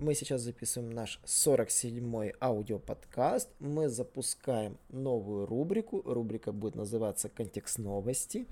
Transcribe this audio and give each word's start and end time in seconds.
Мы 0.00 0.14
сейчас 0.14 0.42
записываем 0.42 0.92
наш 0.92 1.20
47-й 1.24 2.32
аудиоподкаст. 2.40 3.50
Мы 3.58 3.88
запускаем 3.88 4.78
новую 4.90 5.44
рубрику. 5.44 6.02
Рубрика 6.04 6.52
будет 6.52 6.76
называться 6.76 7.28
«Контекст 7.28 7.78
новости». 7.78 8.46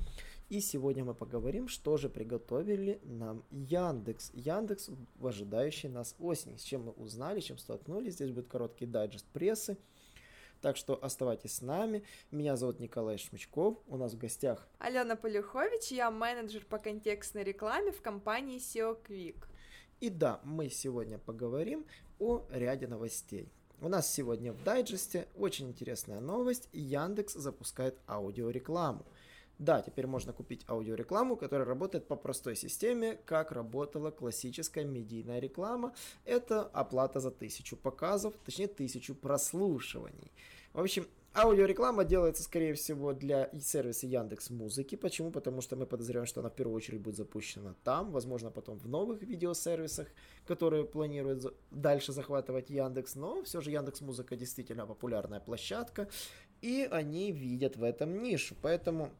И 0.48 0.60
сегодня 0.60 1.04
мы 1.04 1.14
поговорим, 1.14 1.68
что 1.68 1.98
же 1.98 2.09
приготовили 2.09 2.98
нам 3.04 3.45
Яндекс. 3.52 4.32
Яндекс 4.34 4.90
в 5.20 5.27
ожидающей 5.27 5.88
нас 5.88 6.16
осени. 6.18 6.56
С 6.56 6.62
чем 6.62 6.87
мы 6.87 6.92
узнали, 6.92 7.38
с 7.38 7.45
чем 7.45 7.59
столкнулись. 7.59 8.15
Здесь 8.15 8.32
будет 8.32 8.48
короткий 8.48 8.87
дайджест 8.87 9.26
прессы. 9.26 9.76
Так 10.62 10.76
что 10.76 10.98
оставайтесь 11.01 11.52
с 11.52 11.62
нами. 11.62 12.02
Меня 12.32 12.56
зовут 12.56 12.80
Николай 12.80 13.18
Шмычков. 13.18 13.78
У 13.87 13.96
нас 13.96 14.15
в 14.15 14.18
гостях 14.18 14.66
Алена 14.80 15.15
Полюхович. 15.15 15.92
Я 15.92 16.10
менеджер 16.10 16.65
по 16.65 16.78
контекстной 16.78 17.45
рекламе 17.45 17.92
в 17.92 18.01
компании 18.02 18.59
SEO 18.59 18.98
Quick. 19.06 19.46
И 20.00 20.10
да, 20.10 20.41
мы 20.45 20.68
сегодня 20.68 21.16
поговорим 21.16 21.86
о 22.18 22.45
ряде 22.50 22.87
новостей. 22.87 23.48
У 23.80 23.88
нас 23.88 24.12
сегодня 24.12 24.52
в 24.52 24.62
дайджесте 24.62 25.27
очень 25.37 25.68
интересная 25.68 26.20
новость. 26.20 26.68
Яндекс 26.73 27.32
запускает 27.32 27.98
аудиорекламу. 28.06 29.06
Да, 29.59 29.80
теперь 29.80 30.06
можно 30.06 30.34
купить 30.34 30.64
аудиорекламу, 30.68 31.37
которая 31.37 31.66
работает 31.66 32.06
по 32.06 32.14
простой 32.14 32.56
системе, 32.56 33.18
как 33.24 33.52
работала 33.52 34.10
классическая 34.10 34.84
медийная 34.84 35.38
реклама. 35.38 35.95
Это 36.26 36.62
оплата 36.62 37.21
за 37.21 37.30
тысячу 37.30 37.74
показов, 37.74 38.34
точнее 38.45 38.68
тысячу 38.68 39.15
прослушиваний. 39.15 40.30
В 40.74 40.80
общем, 40.80 41.06
Аудиореклама 41.37 42.04
делается, 42.04 42.42
скорее 42.42 42.73
всего, 42.73 43.12
для 43.12 43.51
сервиса 43.60 44.06
Яндекс 44.06 44.48
Музыки. 44.48 44.96
Почему? 44.96 45.30
Потому 45.30 45.60
что 45.60 45.76
мы 45.76 45.84
подозреваем, 45.84 46.26
что 46.26 46.40
она 46.40 46.48
в 46.48 46.54
первую 46.54 46.74
очередь 46.74 47.02
будет 47.02 47.16
запущена 47.16 47.74
там, 47.84 48.10
возможно, 48.10 48.51
потом 48.51 48.78
в 48.78 48.88
новых 48.88 49.23
видеосервисах, 49.23 50.09
которые 50.46 50.84
планируют 50.84 51.54
дальше 51.70 52.12
захватывать 52.12 52.70
Яндекс. 52.70 53.16
Но 53.16 53.43
все 53.43 53.60
же 53.60 53.70
Яндекс 53.70 54.01
Музыка 54.01 54.34
действительно 54.34 54.87
популярная 54.87 55.40
площадка, 55.40 56.09
и 56.62 56.88
они 56.90 57.32
видят 57.32 57.76
в 57.76 57.82
этом 57.84 58.23
нишу. 58.23 58.54
Поэтому 58.62 59.10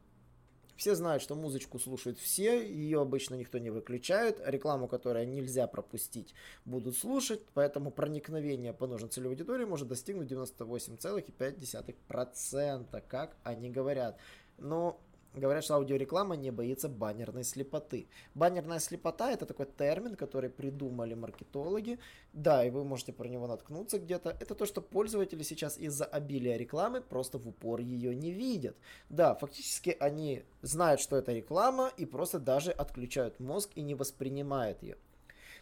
все 0.77 0.95
знают, 0.95 1.21
что 1.21 1.35
музычку 1.35 1.79
слушают 1.79 2.17
все, 2.19 2.65
ее 2.65 3.01
обычно 3.01 3.35
никто 3.35 3.57
не 3.57 3.69
выключает, 3.69 4.39
рекламу, 4.45 4.87
которую 4.87 5.27
нельзя 5.27 5.67
пропустить, 5.67 6.33
будут 6.65 6.97
слушать, 6.97 7.41
поэтому 7.53 7.91
проникновение 7.91 8.73
по 8.73 8.87
нужной 8.87 9.09
целевой 9.09 9.33
аудитории 9.33 9.65
может 9.65 9.87
достигнуть 9.87 10.31
98,5%, 10.31 13.03
как 13.07 13.37
они 13.43 13.69
говорят. 13.69 14.17
Но 14.57 14.99
Говорят, 15.37 15.63
что 15.63 15.75
аудиореклама 15.75 16.35
не 16.35 16.49
боится 16.49 16.89
баннерной 16.89 17.43
слепоты. 17.43 18.07
Баннерная 18.33 18.79
слепота 18.79 19.31
это 19.31 19.45
такой 19.45 19.67
термин, 19.67 20.15
который 20.15 20.49
придумали 20.49 21.13
маркетологи. 21.13 21.99
Да, 22.33 22.65
и 22.65 22.71
вы 22.71 22.83
можете 22.83 23.13
про 23.13 23.27
него 23.27 23.45
наткнуться 23.45 23.99
где-то. 23.99 24.35
Это 24.39 24.55
то, 24.55 24.65
что 24.65 24.81
пользователи 24.81 25.43
сейчас 25.43 25.77
из-за 25.77 26.05
обилия 26.05 26.57
рекламы 26.57 27.01
просто 27.01 27.37
в 27.37 27.47
упор 27.47 27.81
ее 27.81 28.15
не 28.15 28.31
видят. 28.31 28.75
Да, 29.09 29.35
фактически 29.35 29.95
они 29.99 30.43
знают, 30.63 31.01
что 31.01 31.15
это 31.15 31.31
реклама 31.33 31.91
и 31.97 32.05
просто 32.05 32.39
даже 32.39 32.71
отключают 32.71 33.39
мозг 33.39 33.69
и 33.75 33.83
не 33.83 33.93
воспринимают 33.93 34.81
ее. 34.81 34.97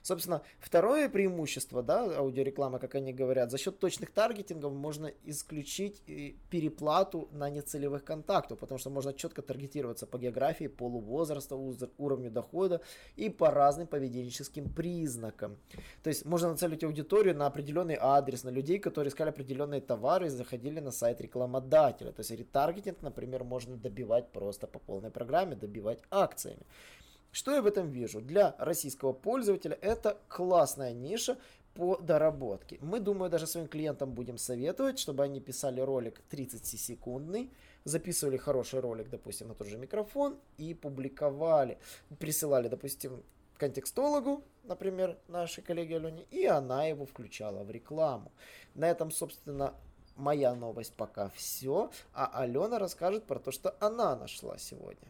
Собственно, 0.05 0.43
второе 0.59 1.09
преимущество, 1.09 1.81
да, 1.81 2.03
аудиорекламы, 2.17 2.77
как 2.77 2.93
они 2.93 3.11
говорят, 3.11 3.49
за 3.49 3.57
счет 3.57 3.79
точных 3.79 4.11
таргетингов 4.11 4.71
можно 4.71 5.11
исключить 5.23 5.99
переплату 6.51 7.27
на 7.31 7.49
нецелевых 7.49 8.03
контактов, 8.03 8.59
потому 8.59 8.77
что 8.77 8.91
можно 8.91 9.13
четко 9.13 9.41
таргетироваться 9.41 10.05
по 10.05 10.19
географии, 10.19 10.67
полу 10.67 10.99
возраста, 10.99 11.55
уровню 11.97 12.29
дохода 12.29 12.81
и 13.15 13.31
по 13.31 13.49
разным 13.49 13.87
поведенческим 13.87 14.69
признакам. 14.69 15.57
То 16.03 16.09
есть 16.09 16.23
можно 16.23 16.49
нацелить 16.51 16.83
аудиторию 16.83 17.35
на 17.35 17.47
определенный 17.47 17.97
адрес, 17.99 18.43
на 18.43 18.49
людей, 18.49 18.77
которые 18.77 19.09
искали 19.09 19.29
определенные 19.29 19.81
товары 19.81 20.27
и 20.27 20.29
заходили 20.29 20.81
на 20.81 20.91
сайт 20.91 21.19
рекламодателя. 21.19 22.11
То 22.11 22.19
есть 22.19 22.29
ретаргетинг, 22.29 23.01
например, 23.01 23.43
можно 23.43 23.75
добивать 23.75 24.31
просто 24.31 24.67
по 24.67 24.77
полной 24.77 25.09
программе, 25.09 25.55
добивать 25.55 25.97
акциями. 26.11 26.61
Что 27.35 27.53
я 27.53 27.61
в 27.61 27.65
этом 27.65 27.89
вижу? 27.89 28.21
Для 28.21 28.55
российского 28.59 29.11
пользователя 29.11 29.77
это 29.81 30.17
классная 30.29 30.93
ниша 30.93 31.37
по 31.73 31.97
доработке. 31.97 32.77
Мы, 32.79 33.01
думаю, 33.01 33.29
даже 33.29 33.45
своим 33.45 33.67
клиентам 33.67 34.13
будем 34.13 34.37
советовать, 34.37 34.99
чтобы 34.99 35.21
они 35.25 35.41
писали 35.41 35.81
ролик 35.81 36.21
30-секундный, 36.31 37.51
записывали 37.83 38.37
хороший 38.37 38.79
ролик, 38.79 39.09
допустим, 39.09 39.49
на 39.49 39.53
тот 39.53 39.67
же 39.67 39.77
микрофон 39.77 40.39
и 40.57 40.73
публиковали. 40.73 41.77
Присылали, 42.19 42.69
допустим, 42.69 43.21
контекстологу, 43.57 44.41
например, 44.63 45.17
нашей 45.27 45.61
коллеге 45.61 45.97
Алене, 45.97 46.23
и 46.31 46.45
она 46.45 46.85
его 46.85 47.05
включала 47.05 47.65
в 47.65 47.69
рекламу. 47.69 48.31
На 48.75 48.89
этом, 48.89 49.11
собственно, 49.11 49.73
моя 50.15 50.55
новость 50.55 50.93
пока 50.93 51.27
все, 51.31 51.91
а 52.13 52.27
Алена 52.27 52.79
расскажет 52.79 53.25
про 53.25 53.39
то, 53.39 53.51
что 53.51 53.75
она 53.81 54.15
нашла 54.15 54.57
сегодня. 54.57 55.09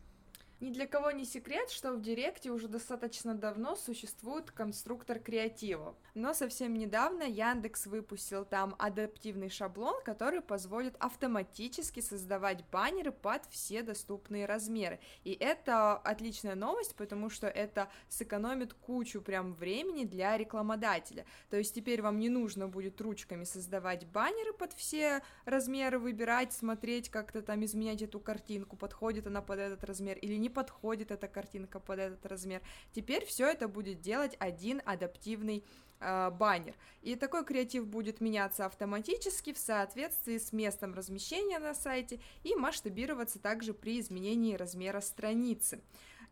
Ни 0.66 0.72
для 0.72 0.88
кого 0.88 1.12
не 1.12 1.26
секрет, 1.26 1.70
что 1.70 1.94
в 1.94 2.02
Директе 2.02 2.50
уже 2.50 2.68
достаточно 2.68 3.36
давно 3.36 3.76
существует 3.76 4.50
конструктор 4.50 5.20
креатива. 5.20 5.96
Но 6.16 6.34
совсем 6.34 6.74
недавно 6.74 7.22
Яндекс 7.22 7.86
выпустил 7.86 8.46
там 8.46 8.74
адаптивный 8.80 9.50
шаблон, 9.50 10.02
который 10.04 10.42
позволит 10.42 10.96
автоматически 10.98 12.00
создавать 12.00 12.66
баннеры 12.72 13.12
под 13.12 13.46
все 13.52 13.84
доступные 13.84 14.48
размеры. 14.48 15.00
И 15.24 15.34
это 15.40 15.98
отличная 15.98 16.56
новость, 16.56 16.96
потому 16.96 17.30
что 17.30 17.46
это 17.46 17.88
сэкономит 18.10 18.74
кучу 18.74 19.22
прям 19.22 19.54
времени 19.54 20.04
для 20.04 20.36
рекламодателя. 20.36 21.28
То 21.52 21.58
есть 21.58 21.76
теперь 21.76 22.02
вам 22.02 22.18
не 22.18 22.30
нужно 22.30 22.68
будет 22.68 23.00
ручками 23.02 23.44
создавать 23.44 24.08
баннеры 24.08 24.52
под 24.52 24.74
все 24.74 25.22
размеры, 25.46 26.00
выбирать, 26.00 26.54
смотреть, 26.54 27.10
как-то 27.10 27.44
там 27.44 27.64
изменять 27.66 28.02
эту 28.02 28.20
картинку, 28.20 28.76
подходит 28.76 29.28
она 29.28 29.44
под 29.44 29.60
этот 29.60 29.84
размер 29.84 30.18
или 30.18 30.34
не 30.38 30.55
подходит 30.56 31.12
эта 31.12 31.28
картинка 31.28 31.80
под 31.80 32.00
этот 32.00 32.26
размер. 32.26 32.62
Теперь 32.94 33.26
все 33.26 33.48
это 33.48 33.68
будет 33.68 34.02
делать 34.02 34.36
один 34.40 34.82
адаптивный 34.86 35.64
э, 36.00 36.32
баннер. 36.32 36.74
И 37.04 37.16
такой 37.16 37.46
креатив 37.46 37.86
будет 37.86 38.22
меняться 38.22 38.66
автоматически 38.66 39.54
в 39.54 39.60
соответствии 39.60 40.40
с 40.40 40.52
местом 40.54 40.96
размещения 40.96 41.60
на 41.60 41.76
сайте 41.76 42.20
и 42.44 42.56
масштабироваться 42.56 43.38
также 43.38 43.74
при 43.74 44.00
изменении 44.00 44.56
размера 44.56 45.02
страницы. 45.02 45.82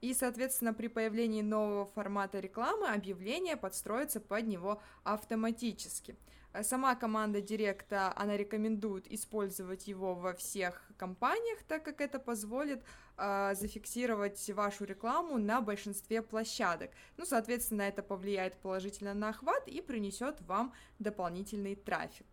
И, 0.04 0.14
соответственно, 0.14 0.74
при 0.74 0.90
появлении 0.90 1.42
нового 1.42 1.86
формата 1.86 2.42
рекламы 2.42 2.90
объявление 2.90 3.56
подстроится 3.56 4.20
под 4.20 4.46
него 4.46 4.82
автоматически. 5.06 6.18
Сама 6.62 6.96
команда 6.96 7.40
Директа, 7.40 8.12
она 8.18 8.36
рекомендует 8.36 9.10
использовать 9.10 9.88
его 9.88 10.14
во 10.14 10.34
всех 10.34 10.92
компаниях, 10.98 11.64
так 11.64 11.86
как 11.86 12.02
это 12.02 12.20
позволит 12.20 12.84
э, 13.18 13.56
зафиксировать 13.56 14.50
вашу 14.50 14.84
рекламу 14.84 15.38
на 15.38 15.62
большинстве 15.62 16.22
площадок. 16.22 16.92
Ну, 17.16 17.26
соответственно, 17.26 17.84
это 17.84 18.04
повлияет 18.04 18.58
положительно 18.58 19.14
на 19.14 19.30
охват 19.30 19.70
и 19.70 19.80
принесет 19.80 20.42
вам 20.42 20.74
дополнительный 21.00 21.76
трафик. 21.76 22.33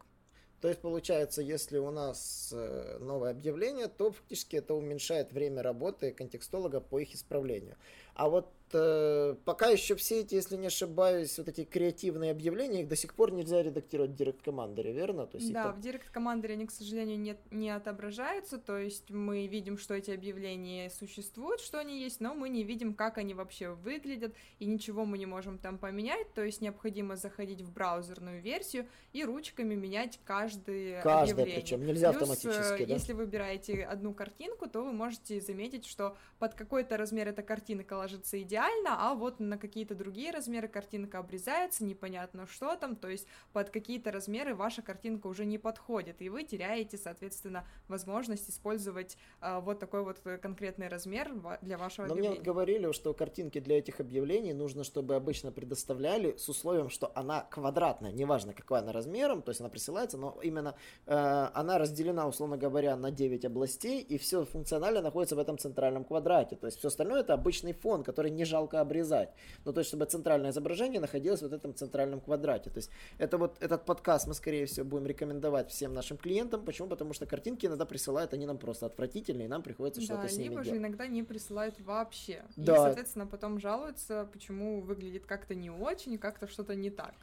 То 0.60 0.68
есть 0.68 0.80
получается, 0.80 1.40
если 1.40 1.78
у 1.78 1.90
нас 1.90 2.50
э, 2.52 2.98
новое 3.00 3.30
объявление, 3.30 3.88
то 3.88 4.12
фактически 4.12 4.56
это 4.56 4.74
уменьшает 4.74 5.32
время 5.32 5.62
работы 5.62 6.12
контекстолога 6.12 6.80
по 6.80 6.98
их 6.98 7.14
исправлению. 7.14 7.76
А 8.14 8.28
вот 8.28 8.52
э, 8.72 9.34
пока 9.44 9.68
еще 9.68 9.94
все 9.94 10.20
эти, 10.20 10.34
если 10.34 10.56
не 10.56 10.68
ошибаюсь, 10.68 11.38
вот 11.38 11.48
эти 11.48 11.64
креативные 11.64 12.30
объявления, 12.30 12.82
их 12.82 12.88
до 12.88 12.96
сих 12.96 13.14
пор 13.14 13.32
нельзя 13.32 13.62
редактировать 13.62 14.12
в 14.12 14.14
Direct 14.14 14.42
Commander, 14.44 14.92
верно? 14.92 15.26
То 15.26 15.38
есть 15.38 15.52
да, 15.52 15.64
там... 15.64 15.80
в 15.80 15.84
Direct 15.84 16.12
Commander 16.14 16.52
они, 16.52 16.66
к 16.66 16.70
сожалению, 16.70 17.18
не, 17.18 17.36
не 17.50 17.70
отображаются, 17.70 18.58
то 18.58 18.78
есть 18.78 19.10
мы 19.10 19.46
видим, 19.46 19.78
что 19.78 19.94
эти 19.94 20.10
объявления 20.10 20.90
существуют, 20.90 21.60
что 21.60 21.78
они 21.78 22.00
есть, 22.00 22.20
но 22.20 22.34
мы 22.34 22.48
не 22.48 22.62
видим, 22.62 22.94
как 22.94 23.18
они 23.18 23.34
вообще 23.34 23.70
выглядят, 23.70 24.34
и 24.58 24.66
ничего 24.66 25.04
мы 25.04 25.18
не 25.18 25.26
можем 25.26 25.58
там 25.58 25.78
поменять, 25.78 26.32
то 26.34 26.44
есть 26.44 26.60
необходимо 26.60 27.16
заходить 27.16 27.62
в 27.62 27.72
браузерную 27.72 28.40
версию 28.40 28.86
и 29.12 29.24
ручками 29.24 29.74
менять 29.74 30.20
каждое, 30.24 31.02
каждое 31.02 31.32
объявление. 31.32 31.60
причем, 31.60 31.84
нельзя 31.84 32.12
Плюс, 32.12 32.22
автоматически, 32.22 32.84
да? 32.84 32.94
если 32.94 33.12
выбираете 33.12 33.84
одну 33.84 34.14
картинку, 34.14 34.68
то 34.68 34.82
вы 34.82 34.92
можете 34.92 35.40
заметить, 35.40 35.86
что 35.86 36.16
под 36.38 36.54
какой-то 36.54 36.96
размер 36.96 37.28
эта 37.28 37.42
картинка 37.42 37.98
ложится 38.00 38.40
идеально, 38.40 38.96
а 38.98 39.14
вот 39.14 39.40
на 39.40 39.58
какие-то 39.58 39.94
другие 39.94 40.30
размеры 40.30 40.68
картинка 40.68 41.18
обрезается, 41.18 41.84
непонятно 41.84 42.46
что 42.46 42.76
там, 42.76 42.96
то 42.96 43.08
есть 43.08 43.26
под 43.52 43.70
какие-то 43.70 44.10
размеры 44.10 44.54
ваша 44.54 44.82
картинка 44.82 45.26
уже 45.26 45.44
не 45.44 45.58
подходит, 45.58 46.22
и 46.22 46.28
вы 46.28 46.44
теряете, 46.44 46.96
соответственно, 46.96 47.66
возможность 47.88 48.48
использовать 48.50 49.16
э, 49.40 49.60
вот 49.60 49.78
такой 49.78 50.02
вот 50.02 50.18
конкретный 50.40 50.88
размер 50.88 51.32
для 51.60 51.76
вашего 51.78 52.06
Но 52.06 52.12
объявления. 52.12 52.36
мне 52.36 52.44
говорили, 52.44 52.92
что 52.92 53.14
картинки 53.14 53.60
для 53.60 53.78
этих 53.78 54.00
объявлений 54.00 54.52
нужно, 54.52 54.84
чтобы 54.84 55.14
обычно 55.14 55.52
предоставляли 55.52 56.36
с 56.36 56.48
условием, 56.48 56.88
что 56.88 57.12
она 57.14 57.42
квадратная, 57.50 58.12
неважно 58.12 58.54
какой 58.54 58.78
она 58.78 58.92
размером, 58.92 59.42
то 59.42 59.50
есть 59.50 59.60
она 59.60 59.68
присылается, 59.68 60.16
но 60.16 60.38
именно 60.42 60.74
э, 61.06 61.50
она 61.54 61.78
разделена, 61.78 62.26
условно 62.26 62.56
говоря, 62.56 62.96
на 62.96 63.10
9 63.10 63.44
областей, 63.44 64.00
и 64.00 64.16
все 64.18 64.44
функционально 64.44 65.02
находится 65.02 65.36
в 65.36 65.38
этом 65.38 65.58
центральном 65.58 66.04
квадрате. 66.04 66.56
То 66.56 66.66
есть 66.66 66.78
все 66.78 66.88
остальное 66.88 67.20
это 67.20 67.34
обычный 67.34 67.72
фон, 67.72 67.89
который 68.04 68.30
не 68.30 68.44
жалко 68.44 68.80
обрезать. 68.80 69.30
Ну, 69.64 69.72
то 69.72 69.80
есть, 69.80 69.88
чтобы 69.88 70.06
центральное 70.06 70.50
изображение 70.50 71.00
находилось 71.00 71.40
в 71.40 71.42
вот 71.42 71.52
этом 71.52 71.74
центральном 71.74 72.20
квадрате. 72.20 72.70
То 72.70 72.78
есть, 72.78 72.90
это 73.18 73.38
вот 73.38 73.56
этот 73.60 73.84
подкаст 73.84 74.26
мы, 74.26 74.34
скорее 74.34 74.66
всего, 74.66 74.86
будем 74.86 75.06
рекомендовать 75.06 75.70
всем 75.70 75.94
нашим 75.94 76.16
клиентам. 76.16 76.64
Почему? 76.64 76.88
Потому 76.88 77.12
что 77.12 77.26
картинки 77.26 77.66
иногда 77.66 77.84
присылают, 77.84 78.34
они 78.34 78.46
нам 78.46 78.58
просто 78.58 78.86
отвратительные, 78.86 79.46
и 79.46 79.48
нам 79.48 79.62
приходится 79.62 80.00
да, 80.00 80.06
что-то 80.06 80.28
с 80.28 80.36
ними 80.36 80.44
либо 80.44 80.62
делать. 80.62 80.68
же 80.68 80.76
иногда 80.76 81.06
не 81.06 81.22
присылают 81.22 81.80
вообще. 81.80 82.42
Да. 82.56 82.74
И, 82.74 82.76
соответственно, 82.76 83.26
потом 83.26 83.58
жалуются, 83.60 84.28
почему 84.32 84.80
выглядит 84.80 85.26
как-то 85.26 85.54
не 85.54 85.70
очень, 85.70 86.18
как-то 86.18 86.46
что-то 86.46 86.74
не 86.74 86.90
так. 86.90 87.14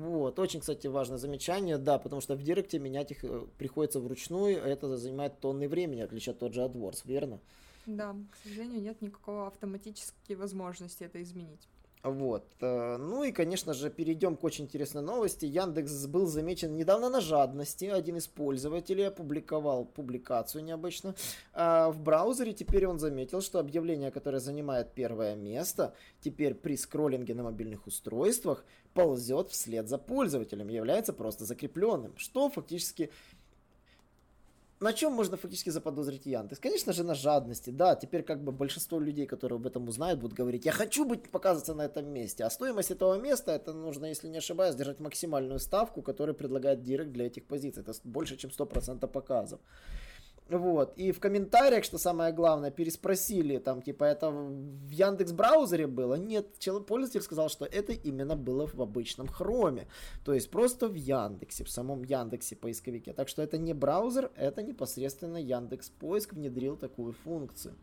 Вот, 0.00 0.38
очень, 0.38 0.60
кстати, 0.60 0.86
важное 0.86 1.18
замечание, 1.18 1.76
да, 1.76 1.98
потому 1.98 2.22
что 2.22 2.34
в 2.34 2.42
Директе 2.42 2.78
менять 2.78 3.10
их 3.10 3.22
э, 3.22 3.42
приходится 3.58 4.00
вручную, 4.00 4.64
а 4.64 4.66
это 4.66 4.96
занимает 4.96 5.38
тонны 5.40 5.68
времени, 5.68 6.00
отличие 6.00 6.32
от 6.32 6.38
тот 6.38 6.54
же 6.54 6.62
AdWords, 6.62 7.02
верно? 7.04 7.38
Да, 7.86 8.14
к 8.30 8.36
сожалению, 8.42 8.82
нет 8.82 9.02
никакого 9.02 9.46
автоматической 9.46 10.36
возможности 10.36 11.04
это 11.04 11.22
изменить. 11.22 11.68
Вот. 12.02 12.44
э, 12.60 12.96
Ну 12.96 13.24
и, 13.24 13.32
конечно 13.32 13.74
же, 13.74 13.90
перейдем 13.90 14.36
к 14.36 14.44
очень 14.44 14.64
интересной 14.64 15.02
новости. 15.02 15.44
Яндекс 15.44 16.06
был 16.06 16.26
замечен 16.26 16.74
недавно 16.74 17.10
на 17.10 17.20
жадности. 17.20 17.84
Один 17.84 18.16
из 18.16 18.26
пользователей 18.26 19.08
опубликовал 19.08 19.84
публикацию 19.84 20.64
необычно 20.64 21.14
а 21.52 21.90
в 21.90 22.00
браузере. 22.00 22.54
Теперь 22.54 22.86
он 22.86 22.98
заметил, 22.98 23.42
что 23.42 23.58
объявление, 23.58 24.10
которое 24.10 24.40
занимает 24.40 24.94
первое 24.94 25.36
место, 25.36 25.94
теперь 26.20 26.54
при 26.54 26.76
скроллинге 26.76 27.34
на 27.34 27.42
мобильных 27.42 27.86
устройствах 27.86 28.64
ползет 28.94 29.50
вслед 29.50 29.88
за 29.88 29.98
пользователем, 29.98 30.68
является 30.68 31.12
просто 31.12 31.44
закрепленным, 31.44 32.16
что 32.16 32.48
фактически 32.48 33.10
на 34.80 34.92
чем 34.92 35.12
можно 35.12 35.36
фактически 35.36 35.70
заподозрить 35.70 36.26
Яндекс? 36.26 36.60
Конечно 36.60 36.92
же, 36.92 37.04
на 37.04 37.14
жадности. 37.14 37.70
Да, 37.70 37.94
теперь 37.94 38.22
как 38.22 38.42
бы 38.42 38.50
большинство 38.52 38.98
людей, 38.98 39.26
которые 39.26 39.56
об 39.56 39.66
этом 39.66 39.88
узнают, 39.88 40.20
будут 40.20 40.36
говорить, 40.36 40.64
я 40.64 40.72
хочу 40.72 41.04
быть 41.04 41.30
показываться 41.30 41.74
на 41.74 41.82
этом 41.82 42.06
месте. 42.06 42.44
А 42.44 42.50
стоимость 42.50 42.90
этого 42.90 43.18
места, 43.18 43.52
это 43.52 43.72
нужно, 43.72 44.06
если 44.06 44.28
не 44.28 44.38
ошибаюсь, 44.38 44.74
держать 44.74 45.00
максимальную 45.00 45.58
ставку, 45.58 46.02
которую 46.02 46.34
предлагает 46.34 46.82
Директ 46.82 47.12
для 47.12 47.26
этих 47.26 47.44
позиций. 47.44 47.82
Это 47.82 47.92
больше, 48.04 48.36
чем 48.36 48.50
100% 48.50 49.06
показов. 49.06 49.60
Вот. 50.50 50.94
И 50.96 51.12
в 51.12 51.20
комментариях, 51.20 51.84
что 51.84 51.96
самое 51.98 52.32
главное, 52.32 52.72
переспросили, 52.72 53.58
там, 53.58 53.82
типа, 53.82 54.04
это 54.04 54.30
в 54.30 54.90
Яндекс 54.90 55.32
браузере 55.32 55.86
было? 55.86 56.16
Нет, 56.16 56.46
пользователь 56.86 57.22
сказал, 57.22 57.48
что 57.48 57.64
это 57.64 57.92
именно 57.92 58.34
было 58.36 58.66
в 58.66 58.82
обычном 58.82 59.28
Хроме. 59.28 59.86
То 60.24 60.34
есть 60.34 60.50
просто 60.50 60.88
в 60.88 60.94
Яндексе, 60.94 61.64
в 61.64 61.70
самом 61.70 62.02
Яндексе 62.02 62.56
поисковике. 62.56 63.12
Так 63.12 63.28
что 63.28 63.42
это 63.42 63.58
не 63.58 63.74
браузер, 63.74 64.32
это 64.34 64.62
непосредственно 64.62 65.36
Яндекс 65.36 65.90
Поиск 65.90 66.32
внедрил 66.32 66.76
такую 66.76 67.12
функцию. 67.12 67.76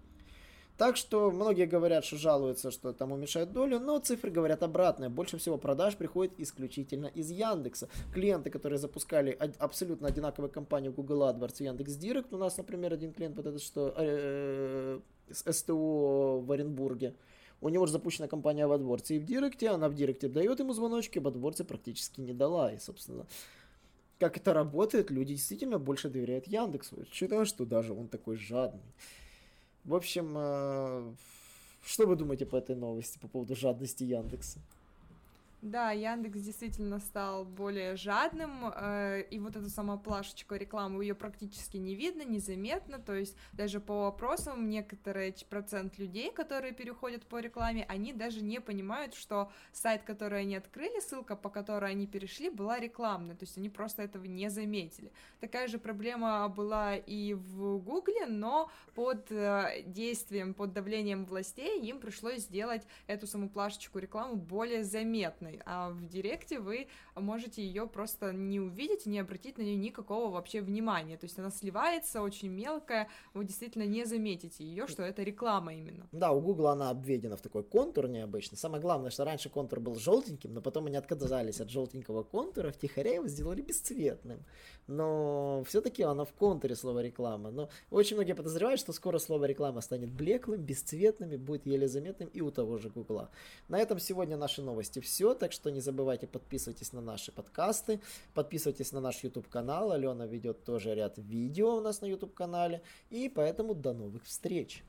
Так 0.77 0.95
что 0.95 1.31
многие 1.31 1.65
говорят, 1.65 2.05
что 2.05 2.17
жалуются, 2.17 2.69
что 2.69 2.93
там 2.93 3.11
уменьшают 3.11 3.51
долю, 3.51 3.79
но 3.79 3.97
цифры 3.97 4.29
говорят 4.29 4.61
обратное. 4.61 5.09
Больше 5.09 5.39
всего 5.39 5.57
продаж 5.57 5.95
приходит 5.95 6.33
исключительно 6.37 7.07
из 7.07 7.31
Яндекса. 7.31 7.89
Клиенты, 8.13 8.51
которые 8.51 8.77
запускали 8.77 9.31
абсолютно 9.57 10.07
одинаковые 10.07 10.51
компании 10.51 10.89
Google 10.89 11.23
AdWords 11.23 11.55
и 11.59 11.63
Яндекс 11.63 11.95
Директ, 11.95 12.31
у 12.31 12.37
нас, 12.37 12.57
например, 12.57 12.93
один 12.93 13.11
клиент, 13.11 13.37
вот 13.37 13.47
этот 13.47 13.63
что, 13.63 13.91
э, 13.97 14.99
с 15.31 15.51
СТО 15.51 16.41
в 16.41 16.51
Оренбурге, 16.51 17.15
у 17.59 17.69
него 17.69 17.87
же 17.87 17.93
запущена 17.93 18.27
компания 18.27 18.67
в 18.67 18.71
AdWords 18.71 19.15
и 19.15 19.19
в 19.19 19.25
Директе, 19.25 19.69
она 19.69 19.89
в 19.89 19.95
Директе 19.95 20.27
дает 20.27 20.59
ему 20.59 20.73
звоночки, 20.73 21.17
в 21.17 21.27
AdWords 21.27 21.63
практически 21.63 22.21
не 22.21 22.33
дала. 22.33 22.71
И, 22.71 22.77
собственно, 22.77 23.25
как 24.19 24.37
это 24.37 24.53
работает, 24.53 25.09
люди 25.09 25.33
действительно 25.33 25.79
больше 25.79 26.09
доверяют 26.09 26.45
Яндексу. 26.45 27.07
Считаю, 27.11 27.47
что 27.47 27.65
даже 27.65 27.93
он 27.93 28.07
такой 28.09 28.37
жадный. 28.37 28.93
В 29.87 29.95
общем, 29.95 30.33
э, 30.37 31.13
что 31.85 32.05
вы 32.05 32.17
думаете 32.17 32.45
по 32.45 32.57
этой 32.57 32.75
новости 32.75 33.17
по 33.19 33.29
поводу 33.29 33.55
жадности 33.55 34.03
Яндекса? 34.03 34.59
Да, 35.67 35.91
Яндекс 35.91 36.39
действительно 36.39 36.99
стал 36.99 37.43
более 37.43 37.97
жадным, 37.97 38.71
э, 38.73 39.23
и 39.29 39.37
вот 39.37 39.57
эту 39.57 39.69
самую 39.69 39.99
плашечку 39.99 40.55
рекламы 40.55 41.03
ее 41.03 41.13
практически 41.13 41.75
не 41.75 41.93
видно, 41.93 42.21
незаметно, 42.21 42.99
то 42.99 43.13
есть 43.13 43.35
даже 43.51 43.81
по 43.81 44.03
вопросам 44.03 44.69
некоторый 44.69 45.35
процент 45.49 45.97
людей, 45.97 46.31
которые 46.31 46.71
переходят 46.71 47.25
по 47.25 47.39
рекламе, 47.39 47.83
они 47.89 48.13
даже 48.13 48.41
не 48.41 48.61
понимают, 48.61 49.13
что 49.13 49.51
сайт, 49.73 50.03
который 50.03 50.39
они 50.39 50.55
открыли, 50.55 51.01
ссылка, 51.01 51.35
по 51.35 51.49
которой 51.49 51.91
они 51.91 52.07
перешли, 52.07 52.49
была 52.49 52.79
рекламной, 52.79 53.35
то 53.35 53.43
есть 53.43 53.57
они 53.57 53.67
просто 53.67 54.03
этого 54.03 54.23
не 54.23 54.49
заметили. 54.49 55.11
Такая 55.41 55.67
же 55.67 55.79
проблема 55.79 56.47
была 56.47 56.95
и 56.95 57.33
в 57.33 57.79
Гугле, 57.79 58.25
но 58.25 58.71
под 58.95 59.29
э, 59.33 59.83
действием, 59.85 60.53
под 60.53 60.71
давлением 60.71 61.25
властей 61.25 61.81
им 61.81 61.99
пришлось 61.99 62.43
сделать 62.43 62.87
эту 63.07 63.27
саму 63.27 63.49
плашечку 63.49 63.99
рекламы 63.99 64.37
более 64.37 64.85
заметной 64.85 65.56
а 65.65 65.89
в 65.91 66.07
директе 66.07 66.59
вы 66.59 66.87
можете 67.15 67.63
ее 67.63 67.87
просто 67.87 68.33
не 68.33 68.59
увидеть 68.59 69.05
не 69.05 69.19
обратить 69.19 69.57
на 69.57 69.61
нее 69.61 69.75
никакого 69.75 70.31
вообще 70.31 70.61
внимания. 70.61 71.17
То 71.17 71.25
есть 71.25 71.39
она 71.39 71.49
сливается, 71.49 72.21
очень 72.21 72.49
мелкая, 72.49 73.07
вы 73.33 73.45
действительно 73.45 73.83
не 73.83 74.05
заметите 74.05 74.63
ее, 74.63 74.87
что 74.87 75.03
это 75.03 75.23
реклама 75.23 75.73
именно. 75.73 76.07
Да, 76.11 76.31
у 76.31 76.41
Google 76.41 76.67
она 76.67 76.89
обведена 76.89 77.35
в 77.37 77.41
такой 77.41 77.63
контур 77.63 78.07
необычный. 78.07 78.57
Самое 78.57 78.81
главное, 78.81 79.11
что 79.11 79.25
раньше 79.25 79.49
контур 79.49 79.79
был 79.79 79.95
желтеньким, 79.95 80.53
но 80.53 80.61
потом 80.61 80.85
они 80.85 80.97
отказались 80.97 81.61
от 81.61 81.69
желтенького 81.69 82.23
контура, 82.23 82.71
втихаря 82.71 83.15
его 83.15 83.27
сделали 83.27 83.61
бесцветным. 83.61 84.45
Но 84.87 85.63
все-таки 85.67 86.03
она 86.03 86.23
в 86.23 86.33
контуре 86.33 86.75
слова 86.75 87.01
реклама. 87.01 87.51
Но 87.51 87.69
очень 87.91 88.15
многие 88.15 88.33
подозревают, 88.33 88.79
что 88.79 88.93
скоро 88.93 89.19
слово 89.19 89.45
реклама 89.45 89.81
станет 89.81 90.11
блеклым, 90.11 90.61
бесцветным 90.61 91.31
и 91.31 91.37
будет 91.37 91.65
еле 91.65 91.87
заметным 91.87 92.29
и 92.29 92.41
у 92.41 92.51
того 92.51 92.77
же 92.77 92.89
Гугла. 92.89 93.29
На 93.67 93.79
этом 93.79 93.99
сегодня 93.99 94.37
наши 94.37 94.61
новости 94.61 94.99
все 94.99 95.33
так 95.37 95.51
что 95.51 95.69
не 95.69 95.79
забывайте 95.79 96.27
подписывайтесь 96.27 96.93
на 96.93 97.01
наши 97.01 97.31
подкасты, 97.31 97.99
подписывайтесь 98.33 98.91
на 98.91 98.99
наш 98.99 99.23
YouTube 99.23 99.47
канал, 99.47 99.91
Алена 99.91 100.25
ведет 100.25 100.63
тоже 100.63 100.95
ряд 100.95 101.17
видео 101.17 101.77
у 101.77 101.81
нас 101.81 102.01
на 102.01 102.05
YouTube 102.07 102.33
канале, 102.33 102.81
и 103.09 103.29
поэтому 103.29 103.73
до 103.73 103.93
новых 103.93 104.25
встреч! 104.25 104.83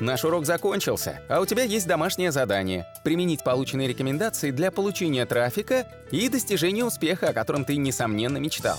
Наш 0.00 0.24
урок 0.24 0.44
закончился, 0.44 1.22
а 1.28 1.40
у 1.40 1.46
тебя 1.46 1.62
есть 1.62 1.86
домашнее 1.86 2.32
задание– 2.32 2.84
применить 3.04 3.44
полученные 3.44 3.88
рекомендации 3.88 4.50
для 4.50 4.70
получения 4.70 5.24
трафика 5.24 5.88
и 6.10 6.28
достижения 6.28 6.84
успеха, 6.84 7.28
о 7.28 7.32
котором 7.32 7.64
ты, 7.64 7.76
несомненно, 7.76 8.38
мечтал. 8.38 8.78